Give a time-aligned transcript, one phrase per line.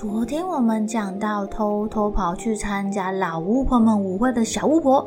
[0.00, 5.06] 昨天我们讲到，偷偷跑去参加老巫婆们舞会的小巫婆，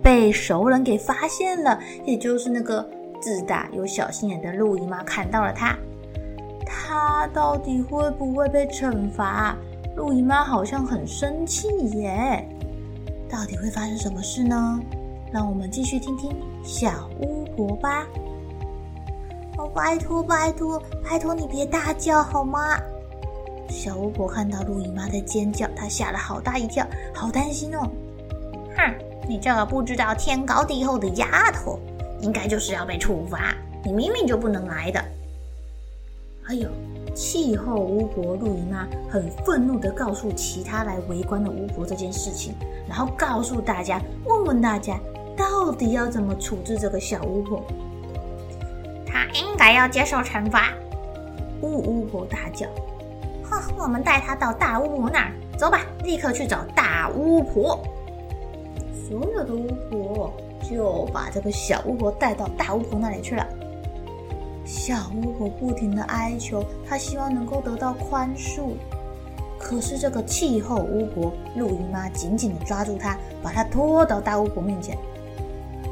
[0.00, 2.88] 被熟人给发现了，也就是那个
[3.20, 5.76] 自大又小心眼的陆姨妈看到了她。
[6.64, 9.56] 她到底会不会被惩罚？
[9.96, 11.66] 陆姨妈好像很生气
[11.96, 12.48] 耶。
[13.28, 14.78] 到底会发生什么事呢？
[15.32, 16.30] 让我们继续听听
[16.62, 18.06] 小巫婆吧。
[19.58, 22.60] 哦，拜托拜托拜托你别大叫好吗？
[23.68, 27.90] 小巫婆看到陆姨妈在尖叫，她吓了好大一跳，好担心哦。
[28.76, 28.94] 哼，
[29.28, 31.78] 你这个不知道天高地厚的丫头，
[32.20, 33.54] 应该就是要被处罚。
[33.84, 35.04] 你明明就不能来的。
[36.48, 36.68] 哎呦，
[37.14, 42.54] 气候巫婆陆姨妈很愤怒地告诉其他来围观的巫婆这件事情，
[42.88, 44.98] 然后告诉大家，问问大家
[45.36, 47.62] 到底要怎么处置这个小巫婆。
[49.06, 50.72] 她应该要接受惩罚。
[51.62, 52.66] 巫巫婆大叫。
[53.50, 57.78] 哼，我们带她到大巫婆那儿，走吧，立刻去找大巫婆。
[59.08, 60.32] 所有的巫婆
[60.68, 63.46] 就把这个小巫婆带到大巫婆那里去了。
[64.64, 68.72] 小巫婆不停的哀求，她希望能够得到宽恕。
[69.58, 74.98] 可是这个气候巫婆陆姨妈紧紧的抓住她，把她拖到大巫婆面前。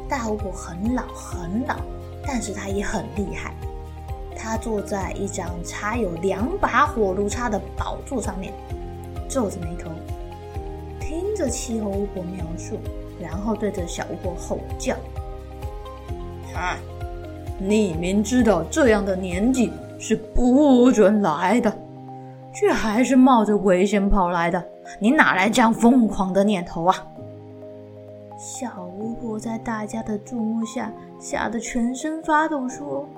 [0.09, 1.75] 大巫婆很老很老，
[2.27, 3.53] 但是她也很厉害。
[4.45, 8.53] 他坐在一张插有两把火炉叉的宝座上面，
[9.27, 9.89] 皱着眉头，
[10.99, 12.77] 听着气候巫婆描述，
[13.19, 14.93] 然后对着小巫婆吼叫
[16.53, 16.77] ：“啊，
[17.57, 21.75] 你明知道这样的年纪是不准来的，
[22.53, 24.63] 却还是冒着危险跑来的，
[24.99, 26.95] 你哪来这样疯狂的念头啊？”
[28.37, 33.09] 小巫婆在大家的注目下吓得全身发抖，说。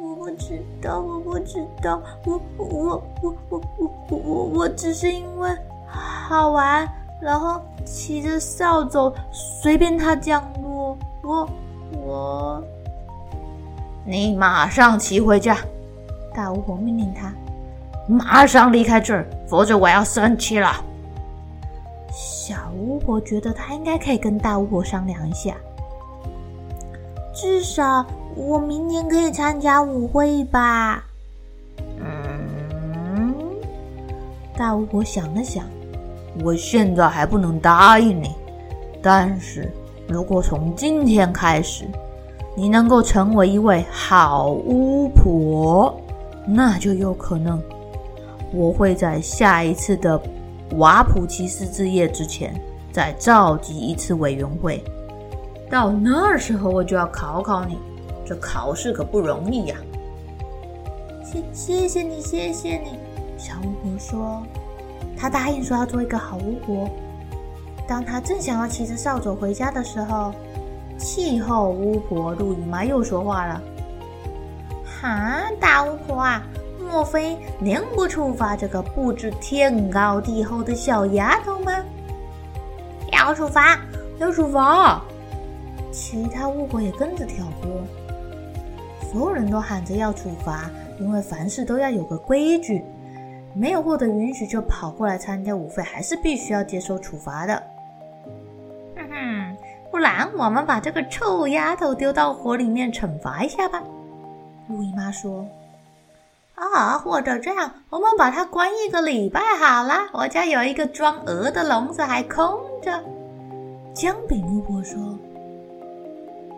[0.00, 3.62] 我不知道，我不知道，我我我我我
[4.08, 5.50] 我我我只是因为
[5.86, 6.88] 好玩，
[7.20, 10.96] 然后骑着扫帚随便它降落。
[11.22, 11.48] 我
[12.02, 12.64] 我，
[14.06, 15.58] 你马上骑回家！
[16.34, 17.30] 大巫婆命令他，
[18.08, 20.82] 马上离开这儿，否则我要生气了。
[22.10, 25.54] 小巫婆觉得他应该可以跟大巫婆商量一下，
[27.34, 28.06] 至少
[28.40, 31.04] 我明年可以参加舞会吧？
[31.98, 33.34] 嗯，
[34.56, 35.62] 大巫婆想了想，
[36.42, 38.30] 我现在还不能答应你，
[39.02, 39.70] 但是
[40.08, 41.84] 如果从今天开始，
[42.56, 45.94] 你能够成为一位好巫婆，
[46.46, 47.62] 那就有可能，
[48.54, 50.18] 我会在下一次的
[50.76, 52.58] 瓦普奇斯之夜之前
[52.90, 54.82] 再召集一次委员会，
[55.68, 57.76] 到那时候我就要考考你。
[58.30, 59.76] 这考试可不容易呀！
[61.24, 62.96] 谢谢谢你，谢谢你。
[63.36, 64.40] 小巫婆说
[65.18, 66.88] ：“她答应说要做一个好巫婆。”
[67.88, 70.32] 当她正想要骑着扫帚回家的时候，
[70.96, 73.60] 气候巫婆陆姨妈又说话了
[75.02, 76.40] ：“哈，大巫婆啊，
[76.88, 81.72] 莫非您不处罚这个不知天高地厚的小丫头吗？
[83.10, 83.76] 要处罚，
[84.18, 85.02] 要处罚！”
[85.90, 87.68] 其他巫婆也跟着挑拨。
[89.10, 90.70] 所有人都喊着要处罚，
[91.00, 92.84] 因为凡事都要有个规矩，
[93.54, 97.60] 没有获得允许就跑过来参加舞会，还是必须要接受处罚的。
[98.94, 99.56] 哼哼，
[99.90, 103.82] 不然我们把这个臭丫头丢到火里面惩罚一下吧。
[104.68, 105.44] 陆姨妈说
[106.54, 110.08] ：“啊，或者这样，我们把她关一个礼拜好了。
[110.12, 113.02] 我家有一个装鹅的笼子还空着。”
[113.92, 115.18] 姜饼巫婆说：“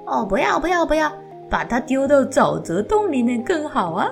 [0.05, 1.11] 哦，不要不要不要。”
[1.53, 4.11] 把它丢到沼泽洞里面更好啊！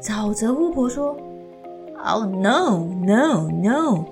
[0.00, 1.16] 沼泽巫婆说
[2.06, 4.04] ：“Oh no no no！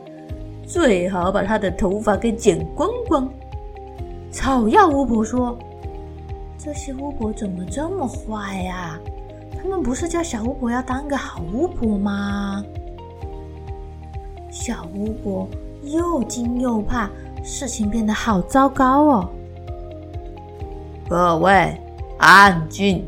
[0.67, 3.29] 最好把他的头发给剪光光。
[4.33, 5.56] 草药巫婆说
[6.59, 8.99] ：“这些巫婆怎么这么坏呀？
[9.56, 12.65] 他们不是叫小巫婆要当个好巫婆吗？”
[14.50, 15.47] 小巫婆
[15.85, 17.09] 又惊又怕，
[17.44, 19.31] 事情变得好糟糕哦。
[21.09, 21.79] 各位，
[22.23, 23.05] 安静！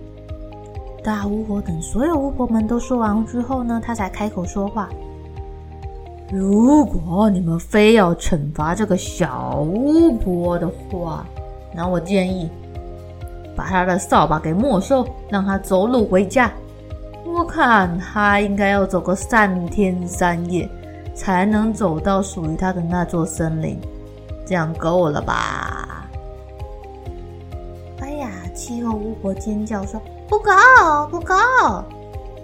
[1.04, 4.88] 大巫婆等所有巫婆们都说完之后呢，她才开口说话。
[6.32, 11.24] 如果你们非要惩罚这个小巫婆的话，
[11.72, 12.50] 那我建议
[13.54, 16.50] 把她的扫把给没收，让她走路回家。
[17.24, 20.68] 我看她应该要走个三天三夜，
[21.14, 23.78] 才能走到属于她的那座森林。
[24.44, 25.73] 这样够了吧？
[28.94, 30.50] 巫婆尖叫说：“不够，
[31.10, 31.34] 不够！”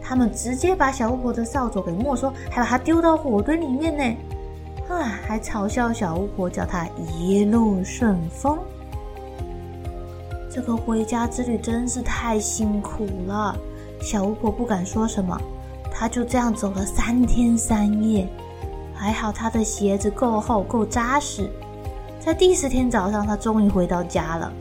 [0.02, 4.16] 他们直接把小巫婆的扫帚给没收，还把它丢到火堆里面呢。
[4.88, 6.84] 啊，还嘲笑小巫婆，叫她
[7.16, 8.58] 一路顺风。
[10.52, 13.56] 这个回家之旅真是太辛苦了。
[14.00, 15.40] 小巫婆不敢说什么，
[15.92, 18.26] 她就这样走了三天三夜。
[18.92, 21.48] 还好她的鞋子够厚，够扎实。
[22.18, 24.52] 在第四天早上，她终于回到家了。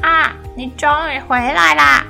[0.00, 2.04] 啊，你终于回来啦！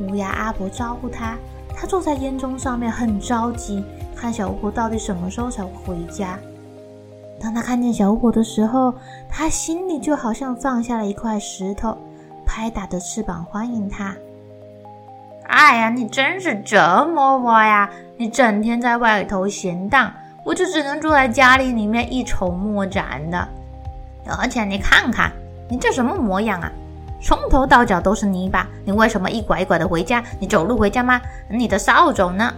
[0.00, 1.36] 乌鸦阿伯招呼他，
[1.76, 3.84] 他坐在烟囱上面，很着急，
[4.16, 6.38] 看小巫婆到底什么时候才会回家。
[7.38, 8.94] 当他看见小巫婆的时候，
[9.28, 11.94] 他心里就好像放下了一块石头，
[12.46, 14.16] 拍打着翅膀欢迎他。
[15.48, 17.90] 哎呀，你真是折磨我呀！
[18.16, 20.10] 你整天在外头闲荡，
[20.42, 23.46] 我就只能住在家里里面一筹莫展的。
[24.38, 25.30] 而且你看看，
[25.68, 26.72] 你这什么模样啊？
[27.20, 30.24] 从头到脚都是泥巴，你为什么一拐一拐的回家？
[30.38, 31.20] 你走路回家吗？
[31.50, 32.54] 你的扫帚呢？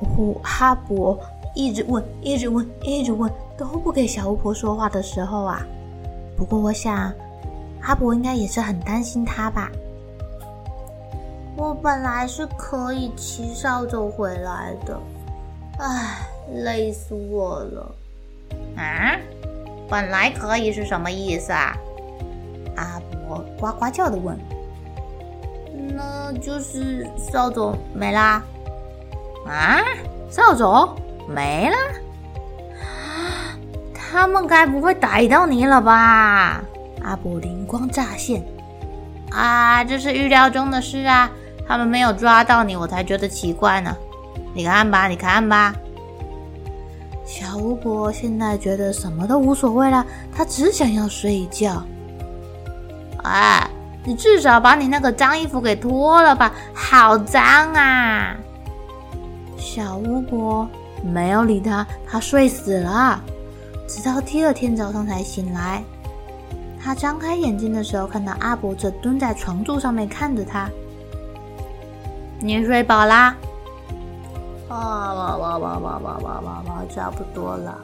[0.00, 1.18] 呼，哈伯
[1.54, 5.64] 一直问，一直问，一直问，都不给小巫婆说话的时候啊。
[6.36, 7.12] 不过我想，
[7.80, 9.70] 哈伯应该也是很担心他吧。
[11.54, 14.98] 我本来是可以骑扫帚回来的，
[15.78, 16.26] 唉，
[16.64, 17.94] 累死我了。
[18.76, 19.16] 啊？
[19.88, 21.76] 本来可以是什么意思啊？
[22.76, 24.38] 阿伯呱呱叫的问
[25.94, 28.42] ：“那就是扫帚没啦？
[29.46, 29.80] 啊，
[30.30, 30.88] 扫帚
[31.28, 31.76] 没了？
[33.94, 36.62] 他们该不会逮到你了吧？”
[37.02, 38.44] 阿伯灵光乍现
[39.32, 41.30] ：“啊，这是预料中的事啊！
[41.66, 43.96] 他们没有抓到你，我才觉得奇怪呢。
[44.54, 45.74] 你看吧，你看吧。”
[47.24, 50.04] 小巫婆现在觉得什么都无所谓了，
[50.36, 51.82] 她只想要睡觉。
[53.22, 53.68] 哎，
[54.04, 57.42] 你至少把你那个脏衣服给脱了吧，好脏
[57.72, 58.36] 啊！
[59.56, 60.68] 小巫婆
[61.04, 63.20] 没有理他，他睡死了，
[63.88, 65.82] 直到第二天早上才醒来。
[66.82, 70.68] 他张开眼睛的时候，看到阿伯正蹲在床柱上面看着他。
[72.40, 73.36] 你睡饱啦？
[74.68, 74.74] 啊
[75.14, 77.78] 哇哇哇哇哇哇哇哇，差不多了。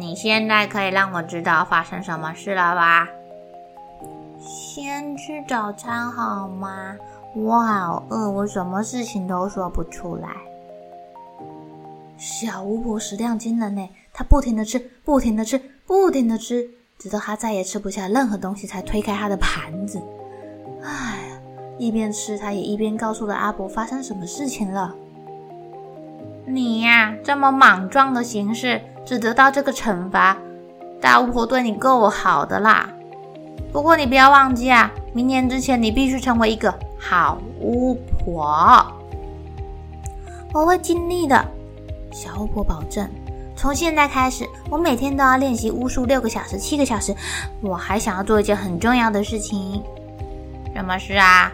[0.00, 3.08] 你现在可以让我知道发生什么事了吧？
[4.40, 6.96] 先吃早餐好吗？
[7.36, 10.28] 我好饿，我什么事情都说不出来。
[12.16, 16.66] 小巫婆食量惊人呢，她不停地吃，不停地吃，不停地吃，
[16.98, 20.00] 直到她再也吃不下任何东西，才推开她的盘子。
[20.82, 21.18] 唉，
[21.78, 24.94] 一边吃，她也一边告诉了阿伯发生什么事情了。
[26.46, 30.38] 你呀，这么莽撞的行事，只得到这个惩罚。
[30.98, 32.88] 大巫婆对你够好的啦。
[33.72, 38.84] 不过你不要忘记啊，明年之前你必须成为一个好巫婆。
[40.52, 41.44] 我会尽力的，
[42.12, 43.08] 小巫婆保证。
[43.54, 47.14] 从现在开始，我每天都要练习巫术六个小时、七个小时。
[47.60, 49.82] 我还想要做一件很重要的事情。
[50.74, 51.52] 什么事啊？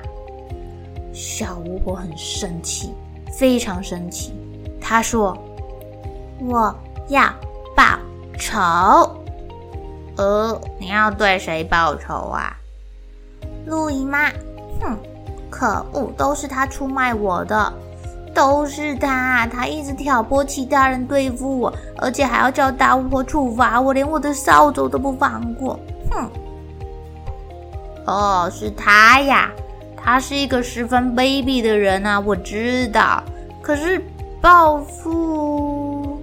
[1.13, 2.95] 小巫婆很生气，
[3.33, 4.33] 非常生气。
[4.81, 5.37] 她说
[6.41, 6.75] ：“我
[7.09, 7.23] 要
[7.75, 7.99] 报
[8.39, 8.61] 仇。”
[10.17, 12.57] 呃，你要对谁报仇啊？
[13.67, 14.31] 陆姨妈，
[14.81, 14.97] 哼，
[15.51, 17.73] 可恶，都是她出卖我的，
[18.35, 25.79] 都是她，她一直挑拨其他人对付我，而且还要叫大巫婆处罚我，连我的扫帚都不放过，
[26.11, 26.31] 哼！
[28.07, 29.51] 哦，是她呀，
[29.97, 33.23] 她是一个十分卑鄙的人啊，我知道。
[33.61, 34.01] 可是
[34.41, 36.19] 报复……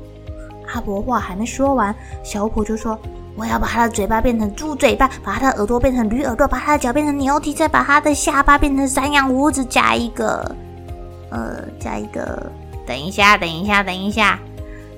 [0.74, 2.98] 阿伯话还没说完，小巫婆就说。
[3.36, 10.56] 我要把他的嘴巴变成猪嘴巴，把他的耳朵变成驴耳朵，把他的脚变成牛蹄，再把他的下巴变成山羊胡子，加一个，
[11.32, 12.52] 呃，加一个。
[12.86, 14.38] 等一下，等一下，等一下，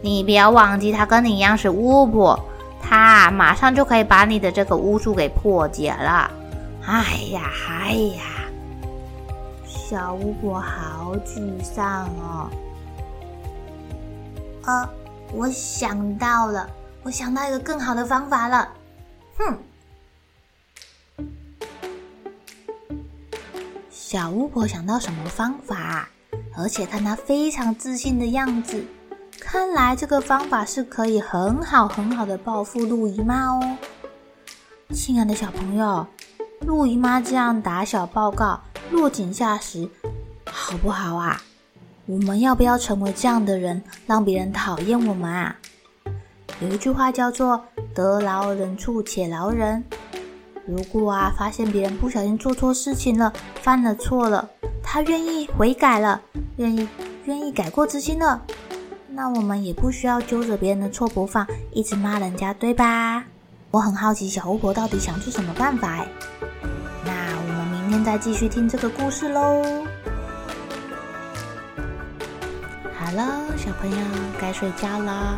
[0.01, 2.38] 你不要忘记，他跟你一样是巫婆，
[2.82, 6.30] 他马上就可以把你的这个巫术给破解了。
[6.86, 8.24] 哎呀，哎呀，
[9.65, 12.50] 小巫婆好沮丧哦。
[14.65, 14.89] 呃，
[15.32, 16.68] 我想到了，
[17.05, 18.67] 我想到一个更好的方法了。
[19.38, 19.57] 哼！
[23.91, 26.09] 小巫婆想到什么方法？
[26.57, 28.83] 而且看她非常自信的样子，
[29.39, 33.77] 看来这个方法是可以很好很好的报复鹿姨妈哦。
[34.91, 36.07] 亲爱的小朋友，
[36.62, 38.59] 鹿姨妈这样打小报告、
[38.89, 39.88] 落井下石，
[40.45, 41.39] 好不好啊？
[42.07, 45.55] 我们要不要成为这样的人，让别人讨厌我们啊？
[46.62, 47.62] 有一句话叫做
[47.93, 49.83] “得饶人处且饶人”。
[50.65, 53.31] 如果啊，发现别人不小心做错事情了，
[53.62, 54.50] 犯了错了，
[54.81, 56.21] 他愿意悔改了，
[56.57, 56.88] 愿意
[57.25, 58.41] 愿意改过自新了，
[59.09, 63.25] 那我们也不需要揪着别人的错不放，一直骂人家，对吧？
[63.69, 66.07] 我很好奇小巫婆到底想出什么办法哎。
[67.03, 69.62] 那我们明天再继续听这个故事喽。
[72.97, 73.97] 好了，小朋友
[74.39, 75.38] 该睡觉了，